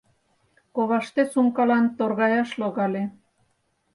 [0.75, 3.03] Коваште сумкалан торгаяш логале.